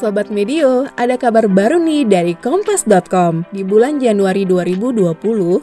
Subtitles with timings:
[0.00, 3.44] Sobat Medio, ada kabar baru nih dari Kompas.com.
[3.52, 5.12] Di bulan Januari 2020,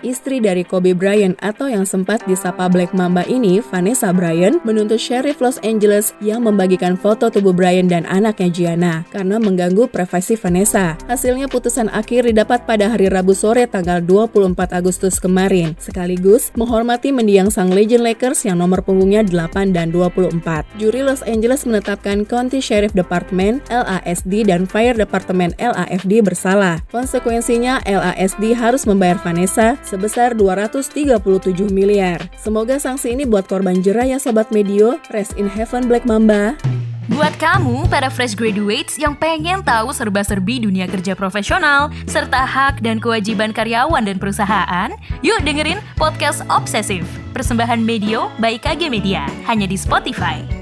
[0.06, 5.42] istri dari Kobe Bryant atau yang sempat disapa Black Mamba ini, Vanessa Bryant, menuntut Sheriff
[5.42, 10.94] Los Angeles yang membagikan foto tubuh Bryant dan anaknya Gianna karena mengganggu privasi Vanessa.
[11.10, 17.50] Hasilnya putusan akhir didapat pada hari Rabu sore tanggal 24 Agustus kemarin, sekaligus menghormati mendiang
[17.50, 20.38] sang legend Lakers yang nomor punggungnya 8 dan 24.
[20.78, 26.84] Juri Los Angeles menetapkan County Sheriff Department, LASD, LASD dan Fire Departemen LAFD bersalah.
[26.92, 32.28] Konsekuensinya LASD harus membayar Vanessa sebesar 237 miliar.
[32.36, 35.00] Semoga sanksi ini buat korban jerah ya Sobat Medio.
[35.16, 36.60] Rest in heaven Black Mamba.
[37.08, 43.00] Buat kamu, para fresh graduates yang pengen tahu serba-serbi dunia kerja profesional, serta hak dan
[43.00, 44.92] kewajiban karyawan dan perusahaan,
[45.24, 50.57] yuk dengerin Podcast Obsesif, persembahan Medio by KG Media, hanya di Spotify.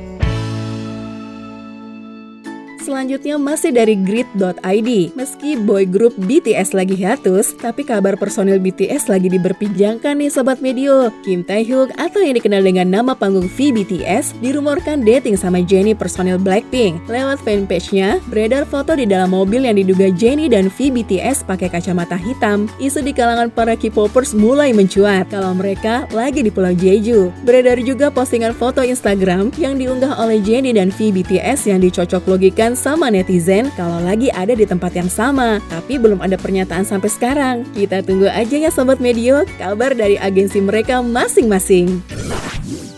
[2.85, 4.89] Selanjutnya masih dari grid.id.
[5.17, 11.09] Meski boy group BTS lagi hiatus, tapi kabar personil BTS lagi diberpinjangkan nih Sobat Medio.
[11.25, 16.37] Kim Taehyung atau yang dikenal dengan nama panggung V BTS dirumorkan dating sama Jennie personil
[16.37, 17.01] Blackpink.
[17.09, 22.13] Lewat fanpage-nya, beredar foto di dalam mobil yang diduga Jennie dan V BTS pakai kacamata
[22.13, 22.69] hitam.
[22.77, 27.33] Isu di kalangan para K-popers mulai mencuat kalau mereka lagi di Pulau Jeju.
[27.49, 32.74] Beredar juga postingan foto Instagram yang diunggah oleh Jennie dan V BTS yang dicocok logikan
[32.75, 37.55] sama netizen kalau lagi ada di tempat yang sama, tapi belum ada pernyataan sampai sekarang.
[37.73, 42.14] Kita tunggu aja ya Sobat Medio, kabar dari agensi mereka masing-masing.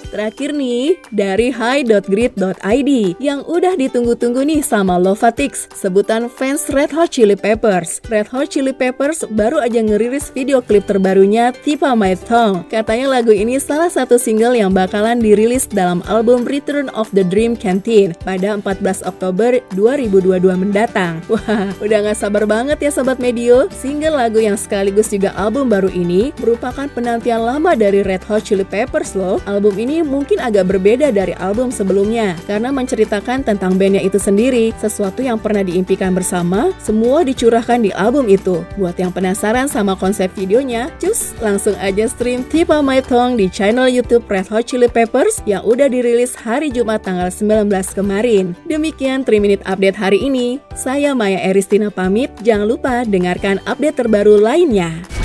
[0.08, 7.36] Terakhir nih, dari hi.grid.id yang udah ditunggu-tunggu nih sama Lovatix, sebutan fans Red Hot Chili
[7.36, 8.00] Peppers.
[8.08, 12.64] Red Hot Chili Peppers baru aja ngerilis video klip terbarunya Tipa My Tongue.
[12.72, 17.60] Katanya lagu ini salah satu single yang bakalan dirilis dalam album Return of the Dream
[17.60, 21.20] Canteen pada 14 Oktober 2022 mendatang.
[21.32, 23.68] Wah, udah gak sabar banget ya Sobat Medio.
[23.76, 28.64] Single lagu yang sekaligus juga album baru ini merupakan penantian lama dari Red Hot Chili
[28.64, 29.44] Peppers loh.
[29.44, 35.42] Album mungkin agak berbeda dari album sebelumnya karena menceritakan tentang bandnya itu sendiri, sesuatu yang
[35.42, 38.62] pernah diimpikan bersama, semua dicurahkan di album itu.
[38.78, 43.48] Buat yang penasaran sama konsep videonya, cus langsung aja stream Tip of My Tongue di
[43.50, 48.54] channel YouTube Red Hot Chili Peppers yang udah dirilis hari Jumat tanggal 19 kemarin.
[48.70, 50.62] Demikian 3 Minute Update hari ini.
[50.78, 55.17] Saya Maya Eristina pamit, jangan lupa dengarkan update terbaru lainnya.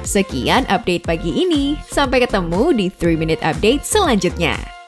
[0.00, 1.76] Sekian update pagi ini.
[1.84, 4.79] Sampai ketemu di 3 Minute Update selanjutnya.